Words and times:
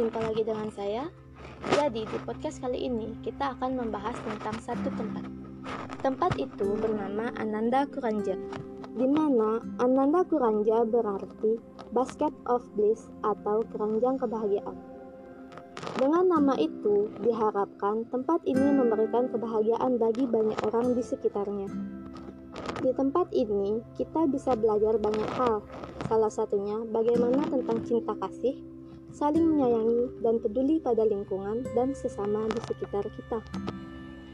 Jumpa 0.00 0.16
lagi 0.16 0.48
dengan 0.48 0.72
saya. 0.72 1.12
Jadi, 1.76 2.08
di 2.08 2.18
podcast 2.24 2.56
kali 2.64 2.88
ini 2.88 3.20
kita 3.20 3.52
akan 3.52 3.84
membahas 3.84 4.16
tentang 4.24 4.56
satu 4.64 4.88
tempat. 4.96 5.28
Tempat 6.00 6.40
itu 6.40 6.72
bernama 6.72 7.28
Ananda 7.36 7.84
Kuranja. 7.84 8.32
Di 8.96 9.04
mana 9.04 9.60
Ananda 9.76 10.24
Kuranja 10.24 10.88
berarti 10.88 11.60
Basket 11.92 12.32
of 12.48 12.64
Bliss 12.80 13.12
atau 13.20 13.60
keranjang 13.76 14.16
kebahagiaan. 14.16 14.72
Dengan 16.00 16.32
nama 16.32 16.56
itu, 16.56 17.12
diharapkan 17.20 18.08
tempat 18.08 18.40
ini 18.48 18.72
memberikan 18.72 19.28
kebahagiaan 19.28 20.00
bagi 20.00 20.24
banyak 20.24 20.56
orang 20.64 20.96
di 20.96 21.04
sekitarnya. 21.04 21.68
Di 22.80 22.88
tempat 22.96 23.36
ini, 23.36 23.84
kita 24.00 24.24
bisa 24.32 24.56
belajar 24.56 24.96
banyak 24.96 25.28
hal, 25.36 25.60
salah 26.08 26.32
satunya 26.32 26.88
bagaimana 26.88 27.44
tentang 27.52 27.84
cinta 27.84 28.16
kasih, 28.16 28.69
saling 29.14 29.44
menyayangi 29.44 30.22
dan 30.22 30.38
peduli 30.38 30.76
pada 30.78 31.02
lingkungan 31.04 31.66
dan 31.74 31.94
sesama 31.94 32.46
di 32.50 32.60
sekitar 32.66 33.04
kita. 33.10 33.38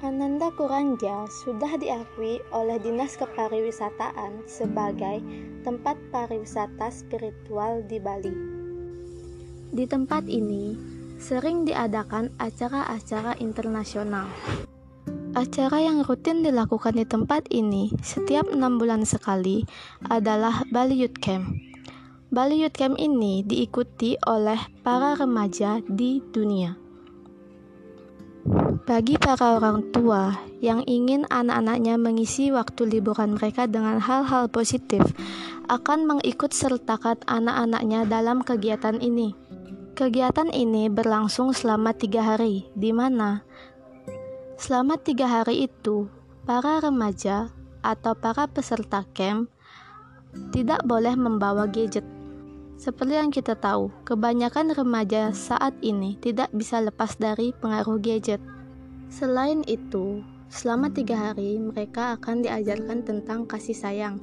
Ananda 0.00 0.48
Kuranja 0.56 1.28
sudah 1.44 1.76
diakui 1.76 2.40
oleh 2.56 2.80
Dinas 2.80 3.20
Kepariwisataan 3.20 4.48
sebagai 4.48 5.20
tempat 5.60 6.00
pariwisata 6.08 6.88
spiritual 6.88 7.84
di 7.84 8.00
Bali. 8.00 8.32
Di 9.70 9.84
tempat 9.84 10.24
ini 10.24 10.72
sering 11.20 11.68
diadakan 11.68 12.32
acara-acara 12.40 13.36
internasional. 13.44 14.32
Acara 15.36 15.78
yang 15.78 16.02
rutin 16.02 16.42
dilakukan 16.42 16.96
di 16.96 17.04
tempat 17.04 17.46
ini 17.52 17.92
setiap 18.00 18.48
enam 18.50 18.80
bulan 18.80 19.04
sekali 19.04 19.62
adalah 20.08 20.64
Bali 20.72 20.96
Youth 21.06 21.20
Camp. 21.20 21.69
Bali 22.30 22.62
Youth 22.62 22.78
Camp 22.78 22.94
ini 22.94 23.42
diikuti 23.42 24.14
oleh 24.22 24.54
para 24.86 25.18
remaja 25.18 25.82
di 25.82 26.22
dunia. 26.30 26.78
Bagi 28.86 29.18
para 29.18 29.58
orang 29.58 29.90
tua 29.90 30.38
yang 30.62 30.86
ingin 30.86 31.26
anak-anaknya 31.26 31.98
mengisi 31.98 32.54
waktu 32.54 32.86
liburan 32.86 33.34
mereka 33.34 33.66
dengan 33.66 33.98
hal-hal 33.98 34.46
positif, 34.46 35.02
akan 35.66 36.06
mengikut 36.06 36.54
sertakan 36.54 37.18
anak-anaknya 37.26 38.06
dalam 38.06 38.46
kegiatan 38.46 39.02
ini. 39.02 39.34
Kegiatan 39.98 40.54
ini 40.54 40.86
berlangsung 40.86 41.50
selama 41.50 41.98
tiga 41.98 42.22
hari, 42.22 42.70
di 42.78 42.94
mana 42.94 43.42
selama 44.54 45.02
tiga 45.02 45.26
hari 45.26 45.66
itu 45.66 46.06
para 46.46 46.78
remaja 46.78 47.50
atau 47.82 48.14
para 48.14 48.46
peserta 48.46 49.02
camp 49.18 49.50
tidak 50.54 50.86
boleh 50.86 51.18
membawa 51.18 51.66
gadget 51.66 52.06
seperti 52.80 53.12
yang 53.12 53.28
kita 53.28 53.52
tahu, 53.60 53.92
kebanyakan 54.08 54.72
remaja 54.72 55.36
saat 55.36 55.76
ini 55.84 56.16
tidak 56.16 56.48
bisa 56.56 56.80
lepas 56.80 57.12
dari 57.20 57.52
pengaruh 57.52 58.00
gadget. 58.00 58.40
Selain 59.12 59.60
itu, 59.68 60.24
selama 60.48 60.88
tiga 60.88 61.28
hari 61.28 61.60
mereka 61.60 62.16
akan 62.16 62.40
diajarkan 62.40 63.04
tentang 63.04 63.44
kasih 63.44 63.76
sayang, 63.76 64.16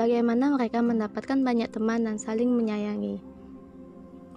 bagaimana 0.00 0.56
mereka 0.56 0.80
mendapatkan 0.80 1.44
banyak 1.44 1.68
teman 1.68 2.08
dan 2.08 2.16
saling 2.16 2.48
menyayangi, 2.48 3.20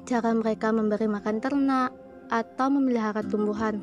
cara 0.03 0.35
mereka 0.35 0.75
memberi 0.75 1.07
makan 1.07 1.39
ternak, 1.39 1.95
atau 2.27 2.67
memelihara 2.67 3.23
tumbuhan. 3.23 3.79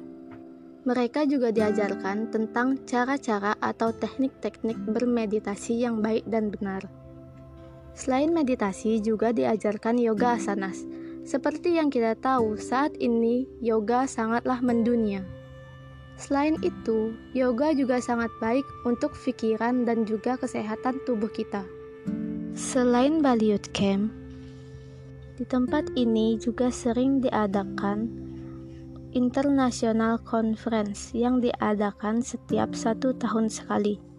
Mereka 0.85 1.25
juga 1.25 1.57
diajarkan 1.57 2.29
tentang 2.29 2.85
cara-cara 2.85 3.57
atau 3.65 3.97
teknik-teknik 3.97 4.77
bermeditasi 4.77 5.89
yang 5.89 6.05
baik 6.05 6.29
dan 6.29 6.53
benar. 6.53 6.85
Selain 7.95 8.31
meditasi, 8.31 9.03
juga 9.03 9.35
diajarkan 9.35 9.99
yoga 9.99 10.39
asanas. 10.39 10.87
Seperti 11.27 11.77
yang 11.77 11.93
kita 11.93 12.17
tahu, 12.17 12.57
saat 12.57 12.97
ini 12.97 13.45
yoga 13.61 14.09
sangatlah 14.09 14.59
mendunia. 14.65 15.27
Selain 16.21 16.57
itu, 16.61 17.17
yoga 17.33 17.73
juga 17.73 17.97
sangat 18.01 18.29
baik 18.45 18.65
untuk 18.85 19.17
pikiran 19.17 19.89
dan 19.89 20.05
juga 20.05 20.37
kesehatan 20.37 21.01
tubuh 21.09 21.33
kita. 21.33 21.65
Selain 22.53 23.25
Bali 23.25 23.57
Youth 23.57 23.73
Camp, 23.73 24.13
di 25.41 25.49
tempat 25.49 25.89
ini 25.97 26.37
juga 26.37 26.69
sering 26.69 27.25
diadakan 27.25 28.11
International 29.17 30.21
Conference 30.21 31.17
yang 31.17 31.41
diadakan 31.41 32.21
setiap 32.21 32.77
satu 32.77 33.17
tahun 33.17 33.49
sekali 33.49 34.10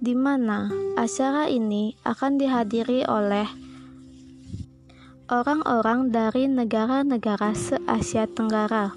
di 0.00 0.16
mana 0.16 0.72
acara 0.96 1.52
ini 1.52 1.92
akan 2.08 2.40
dihadiri 2.40 3.04
oleh 3.04 3.44
orang-orang 5.28 6.08
dari 6.08 6.48
negara-negara 6.48 7.52
se-Asia 7.52 8.24
Tenggara. 8.24 8.96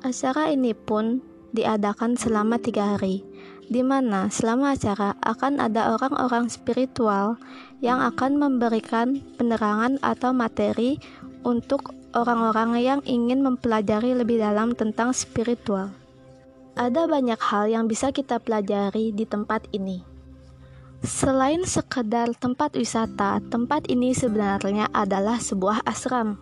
Acara 0.00 0.48
ini 0.48 0.72
pun 0.72 1.20
diadakan 1.52 2.16
selama 2.16 2.56
tiga 2.56 2.96
hari, 2.96 3.20
di 3.68 3.84
mana 3.84 4.32
selama 4.32 4.72
acara 4.72 5.12
akan 5.20 5.60
ada 5.60 5.92
orang-orang 5.92 6.48
spiritual 6.48 7.36
yang 7.84 8.00
akan 8.00 8.40
memberikan 8.40 9.20
penerangan 9.36 10.00
atau 10.00 10.32
materi 10.32 10.96
untuk 11.44 11.92
orang-orang 12.16 12.80
yang 12.80 13.00
ingin 13.04 13.44
mempelajari 13.44 14.16
lebih 14.16 14.40
dalam 14.40 14.72
tentang 14.72 15.12
spiritual. 15.12 15.92
Ada 16.76 17.08
banyak 17.08 17.40
hal 17.40 17.72
yang 17.72 17.88
bisa 17.88 18.12
kita 18.12 18.36
pelajari 18.36 19.08
di 19.08 19.24
tempat 19.24 19.64
ini. 19.72 20.04
Selain 21.00 21.64
sekedar 21.64 22.36
tempat 22.36 22.76
wisata, 22.76 23.40
tempat 23.48 23.88
ini 23.88 24.12
sebenarnya 24.12 24.92
adalah 24.92 25.40
sebuah 25.40 25.88
asram, 25.88 26.36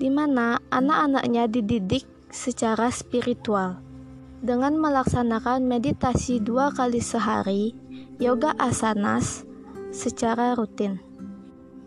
di 0.00 0.08
mana 0.08 0.64
anak-anaknya 0.72 1.44
dididik 1.44 2.08
secara 2.32 2.88
spiritual. 2.88 3.84
Dengan 4.40 4.80
melaksanakan 4.80 5.68
meditasi 5.68 6.40
dua 6.40 6.72
kali 6.72 7.04
sehari, 7.04 7.76
yoga 8.16 8.56
asanas 8.56 9.44
secara 9.92 10.56
rutin. 10.56 11.04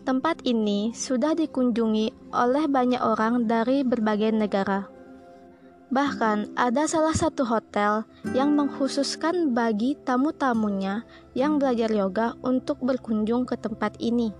Tempat 0.06 0.46
ini 0.46 0.94
sudah 0.94 1.34
dikunjungi 1.34 2.30
oleh 2.30 2.70
banyak 2.70 3.02
orang 3.02 3.50
dari 3.50 3.82
berbagai 3.82 4.30
negara. 4.30 4.93
Bahkan 5.94 6.58
ada 6.58 6.90
salah 6.90 7.14
satu 7.14 7.46
hotel 7.46 8.02
yang 8.34 8.58
mengkhususkan 8.58 9.54
bagi 9.54 9.94
tamu-tamunya 10.02 11.06
yang 11.38 11.62
belajar 11.62 11.86
yoga 11.86 12.34
untuk 12.42 12.82
berkunjung 12.82 13.46
ke 13.46 13.54
tempat 13.54 13.94
ini. 14.02 14.34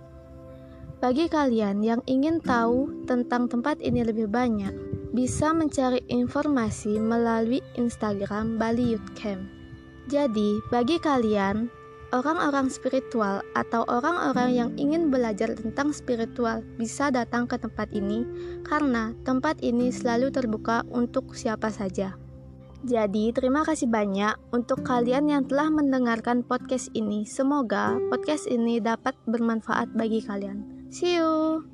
Bagi 0.98 1.30
kalian 1.30 1.78
yang 1.86 2.02
ingin 2.10 2.42
tahu 2.42 3.06
tentang 3.06 3.46
tempat 3.46 3.78
ini 3.78 4.02
lebih 4.02 4.26
banyak, 4.26 4.74
bisa 5.14 5.54
mencari 5.54 6.02
informasi 6.10 6.98
melalui 6.98 7.62
Instagram 7.78 8.58
Bali 8.58 8.98
Youth 8.98 9.14
Camp. 9.14 9.46
Jadi, 10.10 10.58
bagi 10.74 10.98
kalian 10.98 11.70
orang-orang 12.14 12.70
spiritual 12.70 13.42
atau 13.58 13.82
orang-orang 13.90 14.54
yang 14.54 14.70
ingin 14.78 15.10
belajar 15.10 15.50
tentang 15.58 15.90
spiritual 15.90 16.62
bisa 16.78 17.10
datang 17.10 17.50
ke 17.50 17.58
tempat 17.58 17.90
ini 17.90 18.22
karena 18.62 19.10
tempat 19.26 19.58
ini 19.66 19.90
selalu 19.90 20.30
terbuka 20.30 20.86
untuk 20.94 21.34
siapa 21.34 21.74
saja. 21.74 22.14
Jadi, 22.84 23.32
terima 23.32 23.64
kasih 23.64 23.88
banyak 23.88 24.36
untuk 24.52 24.84
kalian 24.84 25.26
yang 25.32 25.42
telah 25.48 25.72
mendengarkan 25.72 26.44
podcast 26.44 26.92
ini. 26.92 27.24
Semoga 27.24 27.96
podcast 28.12 28.44
ini 28.44 28.76
dapat 28.76 29.16
bermanfaat 29.24 29.96
bagi 29.96 30.20
kalian. 30.20 30.88
See 30.92 31.16
you. 31.16 31.73